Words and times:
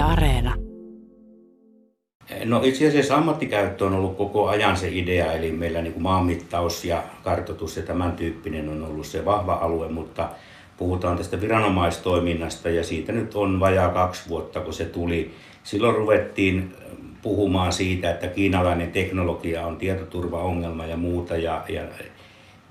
Areena. 0.00 0.54
No 2.44 2.60
itse 2.64 2.88
asiassa 2.88 3.16
ammattikäyttö 3.16 3.84
on 3.84 3.92
ollut 3.92 4.16
koko 4.16 4.48
ajan 4.48 4.76
se 4.76 4.88
idea, 4.92 5.32
eli 5.32 5.52
meillä 5.52 5.82
niin 5.82 5.92
kuin 5.92 6.02
maanmittaus 6.02 6.84
ja 6.84 7.02
kartoitus 7.24 7.76
ja 7.76 7.82
tämän 7.82 8.12
tyyppinen 8.12 8.68
on 8.68 8.84
ollut 8.84 9.06
se 9.06 9.24
vahva 9.24 9.54
alue, 9.54 9.88
mutta 9.88 10.28
puhutaan 10.76 11.16
tästä 11.16 11.40
viranomaistoiminnasta 11.40 12.70
ja 12.70 12.84
siitä 12.84 13.12
nyt 13.12 13.34
on 13.34 13.60
vajaa 13.60 13.88
kaksi 13.88 14.28
vuotta, 14.28 14.60
kun 14.60 14.72
se 14.72 14.84
tuli. 14.84 15.30
Silloin 15.62 15.96
ruvettiin 15.96 16.74
puhumaan 17.22 17.72
siitä, 17.72 18.10
että 18.10 18.26
kiinalainen 18.26 18.92
teknologia 18.92 19.66
on 19.66 19.76
tietoturvaongelma 19.76 20.86
ja 20.86 20.96
muuta 20.96 21.36
ja, 21.36 21.64
ja 21.68 21.82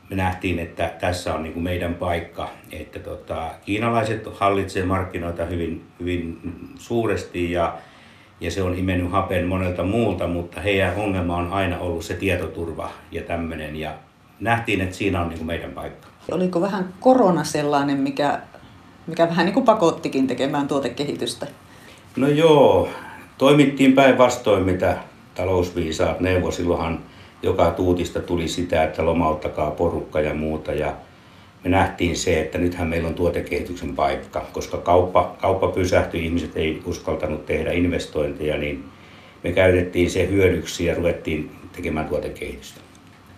me 0.10 0.16
nähtiin, 0.16 0.60
että 0.60 0.91
tässä 1.02 1.34
on 1.34 1.44
niin 1.44 1.54
kuin 1.54 1.64
meidän 1.64 1.94
paikka, 1.94 2.50
että 2.71 3.00
tota, 3.00 3.52
kiinalaiset 3.66 4.28
hallitsee 4.39 4.86
markkinoita 4.86 5.46
hyvin, 5.46 5.86
hyvin 6.00 6.39
suuresti 6.78 7.52
ja, 7.52 7.78
ja 8.42 8.51
se 8.51 8.64
on 8.64 8.75
imennyt 8.75 9.11
hapen 9.11 9.48
monelta 9.48 9.84
muulta, 9.84 10.28
mutta 10.28 10.61
heidän 10.61 10.96
ongelma 10.96 11.37
on 11.37 11.54
aina 11.54 11.79
ollut 11.79 12.06
se 12.06 12.14
tietoturva 12.14 12.92
ja 13.11 13.21
tämmöinen 13.21 13.75
ja 13.75 13.93
nähtiin, 14.39 14.82
että 14.82 14.96
siinä 14.96 15.21
on 15.21 15.29
niin 15.29 15.37
kuin 15.37 15.48
meidän 15.48 15.71
paikka. 15.71 16.07
Oliko 16.32 16.62
vähän 16.62 16.93
korona 17.00 17.43
sellainen, 17.43 17.98
mikä, 17.98 18.39
mikä 19.07 19.29
vähän 19.29 19.46
niin 19.46 19.54
kuin 19.54 19.65
pakottikin 19.65 20.28
tekemään 20.28 20.68
tuotekehitystä? 20.68 21.48
No 22.15 22.28
joo, 22.28 22.89
toimittiin 23.37 23.93
päinvastoin, 23.93 24.64
mitä 24.64 24.98
talousviisaat 25.36 26.20
neuvo. 26.20 26.51
Silloinhan 26.51 27.00
joka 27.43 27.71
tuutista 27.71 28.20
tuli 28.20 28.48
sitä, 28.48 28.84
että 28.84 29.06
lomauttakaa 29.06 29.71
porukka 29.71 30.21
ja 30.21 30.34
muuta. 30.34 30.74
Ja 30.74 30.93
me 31.64 31.70
nähtiin 31.70 32.17
se, 32.17 32.42
että 32.42 32.58
nythän 32.58 32.88
meillä 32.88 33.08
on 33.08 33.14
tuotekehityksen 33.14 33.95
paikka, 33.95 34.45
koska 34.53 34.78
kauppa, 34.78 35.36
kauppa 35.42 35.67
pysähtyi, 35.67 36.25
ihmiset 36.25 36.58
ei 36.58 36.81
uskaltanut 36.86 37.45
tehdä 37.45 37.72
investointeja, 37.72 38.58
niin 38.58 38.86
me 39.44 39.52
käytettiin 39.52 40.12
se 40.12 40.28
hyödyksi 40.28 40.86
ja 40.86 40.95
ruvettiin 40.95 41.52
tekemään 41.72 42.08
tuotekehitystä. 42.08 42.80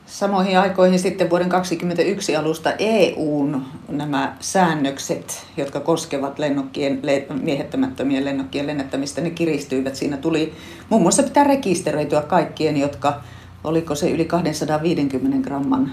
Samoihin 0.06 0.60
aikoihin 0.60 1.00
sitten 1.00 1.30
vuoden 1.30 1.50
2021 1.50 2.36
alusta 2.36 2.74
EUn 2.80 3.66
nämä 3.88 4.36
säännökset, 4.40 5.46
jotka 5.58 5.80
koskevat 5.80 6.40
lennokkien, 6.40 7.02
miehettämättömien 7.42 8.26
lennokkien 8.26 8.68
lennättämistä, 8.68 9.22
ne 9.22 9.30
kiristyivät. 9.30 9.96
Siinä 9.96 10.18
tuli 10.18 10.54
muun 10.90 11.02
muassa 11.02 11.24
pitää 11.24 11.44
rekisteröityä 11.44 12.22
kaikkien, 12.22 12.78
jotka 12.78 13.22
oliko 13.64 13.96
se 13.96 14.12
yli 14.12 14.26
250 14.26 15.48
gramman 15.48 15.92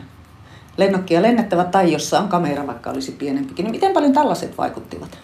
lennokkia 0.76 1.22
lennettävät 1.22 1.70
tai 1.70 1.92
jossa 1.92 2.20
on 2.20 2.28
kamera, 2.28 2.66
vaikka 2.66 2.90
olisi 2.90 3.12
pienempikin. 3.12 3.64
Niin 3.64 3.70
miten 3.70 3.92
paljon 3.92 4.12
tällaiset 4.12 4.58
vaikuttivat? 4.58 5.18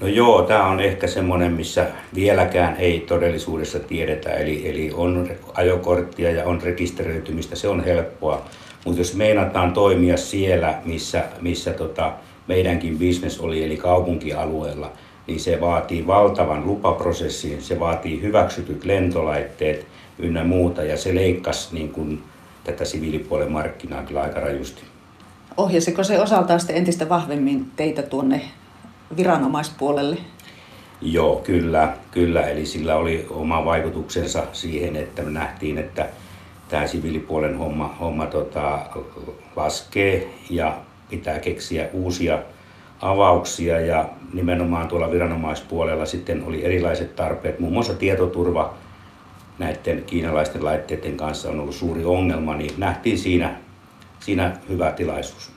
No 0.00 0.06
joo, 0.06 0.42
tämä 0.42 0.66
on 0.66 0.80
ehkä 0.80 1.06
semmoinen, 1.06 1.52
missä 1.52 1.86
vieläkään 2.14 2.76
ei 2.76 3.00
todellisuudessa 3.00 3.78
tiedetä. 3.78 4.30
Eli, 4.30 4.68
eli 4.68 4.92
on 4.94 5.30
ajokorttia 5.54 6.30
ja 6.30 6.44
on 6.44 6.62
rekisteröitymistä, 6.62 7.56
se 7.56 7.68
on 7.68 7.84
helppoa. 7.84 8.42
Mutta 8.84 9.00
jos 9.00 9.14
meinataan 9.14 9.72
toimia 9.72 10.16
siellä, 10.16 10.74
missä, 10.84 11.24
missä 11.40 11.70
tota 11.72 12.12
meidänkin 12.46 12.98
bisnes 12.98 13.40
oli, 13.40 13.64
eli 13.64 13.76
kaupunkialueella, 13.76 14.92
niin 15.26 15.40
se 15.40 15.60
vaatii 15.60 16.06
valtavan 16.06 16.66
lupaprosessin, 16.66 17.62
se 17.62 17.80
vaatii 17.80 18.22
hyväksytyt 18.22 18.84
lentolaitteet 18.84 19.86
ynnä 20.22 20.44
muuta, 20.44 20.84
ja 20.84 20.96
se 20.96 21.14
leikkasi 21.14 21.74
niin 21.74 21.88
kuin 21.88 22.22
tätä 22.64 22.84
siviilipuolen 22.84 23.52
markkinaa 23.52 24.02
kyllä 24.02 24.22
aika 24.22 24.40
rajusti. 24.40 24.82
Ohjasiko 25.56 26.04
se 26.04 26.20
osaltaan 26.20 26.60
sitten 26.60 26.76
entistä 26.76 27.08
vahvemmin 27.08 27.70
teitä 27.76 28.02
tuonne 28.02 28.42
viranomaispuolelle? 29.16 30.16
Joo, 31.02 31.36
kyllä, 31.36 31.92
kyllä. 32.10 32.48
Eli 32.48 32.66
sillä 32.66 32.96
oli 32.96 33.26
oma 33.30 33.64
vaikutuksensa 33.64 34.46
siihen, 34.52 34.96
että 34.96 35.22
me 35.22 35.30
nähtiin, 35.30 35.78
että 35.78 36.08
tämä 36.68 36.86
siviilipuolen 36.86 37.58
homma, 37.58 37.96
homma 38.00 38.26
tota, 38.26 38.78
laskee 39.56 40.30
ja 40.50 40.78
pitää 41.10 41.38
keksiä 41.38 41.88
uusia 41.92 42.38
avauksia 43.00 43.80
ja 43.80 44.08
nimenomaan 44.32 44.88
tuolla 44.88 45.10
viranomaispuolella 45.10 46.06
sitten 46.06 46.44
oli 46.44 46.64
erilaiset 46.64 47.16
tarpeet, 47.16 47.60
muun 47.60 47.72
muassa 47.72 47.94
tietoturva 47.94 48.74
näiden 49.60 50.04
kiinalaisten 50.06 50.64
laitteiden 50.64 51.16
kanssa 51.16 51.48
on 51.48 51.60
ollut 51.60 51.74
suuri 51.74 52.04
ongelma, 52.04 52.56
niin 52.56 52.74
nähtiin 52.78 53.18
siinä, 53.18 53.54
siinä 54.20 54.56
hyvä 54.68 54.92
tilaisuus. 54.92 55.50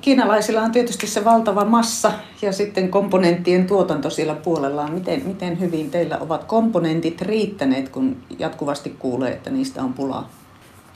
Kiinalaisilla 0.00 0.60
on 0.60 0.72
tietysti 0.72 1.06
se 1.06 1.24
valtava 1.24 1.64
massa 1.64 2.12
ja 2.42 2.52
sitten 2.52 2.88
komponenttien 2.88 3.66
tuotanto 3.66 4.10
siellä 4.10 4.34
puolellaan. 4.34 4.92
Miten, 4.92 5.22
miten 5.26 5.60
hyvin 5.60 5.90
teillä 5.90 6.18
ovat 6.18 6.44
komponentit 6.44 7.22
riittäneet, 7.22 7.88
kun 7.88 8.16
jatkuvasti 8.38 8.90
kuulee, 8.98 9.32
että 9.32 9.50
niistä 9.50 9.82
on 9.82 9.92
pulaa? 9.92 10.28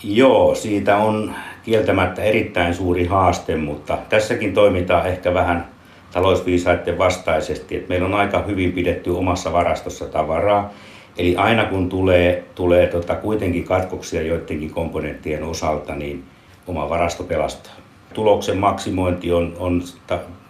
Joo, 0.05 0.55
siitä 0.55 0.97
on 0.97 1.35
kieltämättä 1.63 2.23
erittäin 2.23 2.75
suuri 2.75 3.07
haaste, 3.07 3.57
mutta 3.57 3.99
tässäkin 4.09 4.55
toimitaan 4.55 5.07
ehkä 5.07 5.35
vähän 5.35 5.67
talousviisaiden 6.13 6.99
vastaisesti. 6.99 7.77
Että 7.77 7.89
meillä 7.89 8.07
on 8.07 8.15
aika 8.15 8.43
hyvin 8.43 8.73
pidetty 8.73 9.11
omassa 9.11 9.53
varastossa 9.53 10.05
tavaraa. 10.05 10.71
Eli 11.21 11.37
aina 11.37 11.65
kun 11.65 11.89
tulee, 11.89 12.45
tulee 12.55 12.87
tota 12.87 13.15
kuitenkin 13.15 13.65
katkoksia 13.65 14.23
joidenkin 14.23 14.71
komponenttien 14.71 15.43
osalta, 15.43 15.95
niin 15.95 16.25
oma 16.67 16.89
varasto 16.89 17.25
pelastaa 17.25 17.73
tuloksen 18.15 18.59
maksimointi 18.59 19.33
on, 19.33 19.57
on 19.59 19.83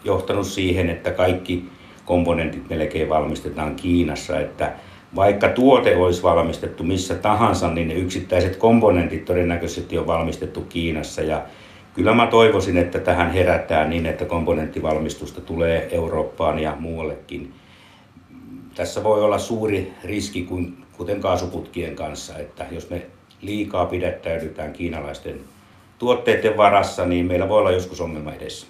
johtanut 0.04 0.46
siihen, 0.46 0.90
että 0.90 1.10
kaikki 1.10 1.64
komponentit 2.04 2.68
melkein 2.68 3.08
valmistetaan 3.08 3.76
Kiinassa, 3.76 4.40
että 4.40 4.72
vaikka 5.16 5.48
tuote 5.48 5.96
olisi 5.96 6.22
valmistettu 6.22 6.84
missä 6.84 7.14
tahansa, 7.14 7.70
niin 7.70 7.88
ne 7.88 7.94
yksittäiset 7.94 8.56
komponentit 8.56 9.24
todennäköisesti 9.24 9.98
on 9.98 10.06
valmistettu 10.06 10.60
Kiinassa 10.60 11.22
ja 11.22 11.42
kyllä 11.94 12.14
mä 12.14 12.26
toivoisin, 12.26 12.76
että 12.76 12.98
tähän 12.98 13.32
herätään 13.32 13.90
niin, 13.90 14.06
että 14.06 14.24
komponenttivalmistusta 14.24 15.40
tulee 15.40 15.88
Eurooppaan 15.92 16.58
ja 16.58 16.76
muuallekin. 16.78 17.52
Tässä 18.80 19.04
voi 19.04 19.22
olla 19.22 19.38
suuri 19.38 19.92
riski, 20.04 20.48
kuten 20.96 21.20
kaasuputkien 21.20 21.96
kanssa, 21.96 22.38
että 22.38 22.66
jos 22.70 22.90
me 22.90 23.06
liikaa 23.40 23.86
pidättäydytään 23.86 24.72
kiinalaisten 24.72 25.40
tuotteiden 25.98 26.56
varassa, 26.56 27.06
niin 27.06 27.26
meillä 27.26 27.48
voi 27.48 27.58
olla 27.58 27.70
joskus 27.70 28.00
ongelma 28.00 28.32
edessä. 28.32 28.66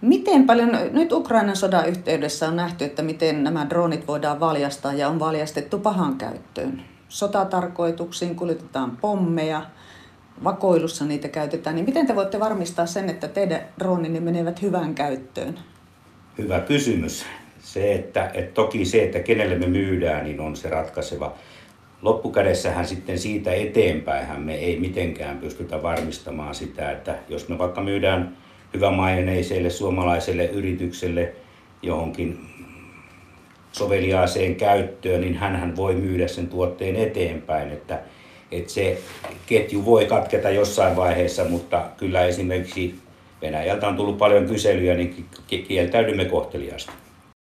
Miten 0.00 0.46
paljon, 0.46 0.70
nyt 0.90 1.12
Ukrainan 1.12 1.56
sodan 1.56 1.88
yhteydessä 1.88 2.48
on 2.48 2.56
nähty, 2.56 2.84
että 2.84 3.02
miten 3.02 3.44
nämä 3.44 3.66
dronit 3.68 4.06
voidaan 4.06 4.40
valjastaa 4.40 4.92
ja 4.92 5.08
on 5.08 5.18
valjastettu 5.18 5.78
pahan 5.78 6.18
käyttöön. 6.18 6.82
Sotatarkoituksiin 7.08 8.36
kuljetetaan 8.36 8.96
pommeja, 8.96 9.62
vakoilussa 10.44 11.04
niitä 11.04 11.28
käytetään, 11.28 11.76
niin 11.76 11.86
miten 11.86 12.06
te 12.06 12.14
voitte 12.14 12.40
varmistaa 12.40 12.86
sen, 12.86 13.10
että 13.10 13.28
teidän 13.28 13.60
droninne 13.78 14.20
menevät 14.20 14.62
hyvään 14.62 14.94
käyttöön? 14.94 15.58
Hyvä 16.38 16.60
kysymys. 16.60 17.26
Se, 17.58 17.94
että, 17.94 18.30
että 18.34 18.54
toki 18.54 18.84
se, 18.84 19.02
että 19.02 19.20
kenelle 19.20 19.54
me 19.54 19.66
myydään, 19.66 20.24
niin 20.24 20.40
on 20.40 20.56
se 20.56 20.68
ratkaiseva 20.68 21.34
loppukädessähän 22.02 22.86
sitten 22.86 23.18
siitä 23.18 23.52
eteenpäin 23.52 24.40
me 24.40 24.54
ei 24.54 24.80
mitenkään 24.80 25.38
pystytä 25.38 25.82
varmistamaan 25.82 26.54
sitä, 26.54 26.90
että 26.90 27.14
jos 27.28 27.48
me 27.48 27.58
vaikka 27.58 27.80
myydään 27.80 28.36
hyvämaineiselle 28.74 29.70
suomalaiselle 29.70 30.44
yritykselle 30.44 31.32
johonkin 31.82 32.38
soveliaaseen 33.72 34.54
käyttöön, 34.56 35.20
niin 35.20 35.34
hän 35.34 35.76
voi 35.76 35.94
myydä 35.94 36.28
sen 36.28 36.46
tuotteen 36.46 36.96
eteenpäin, 36.96 37.72
että, 37.72 38.00
että 38.52 38.72
se 38.72 38.98
ketju 39.46 39.84
voi 39.84 40.06
katketa 40.06 40.50
jossain 40.50 40.96
vaiheessa, 40.96 41.44
mutta 41.44 41.84
kyllä 41.96 42.24
esimerkiksi 42.24 42.94
Venäjältä 43.42 43.88
on 43.88 43.96
tullut 43.96 44.18
paljon 44.18 44.46
kyselyjä, 44.46 44.94
niin 44.94 45.26
kieltäydymme 45.68 46.24
kohteliaasti. 46.24 46.92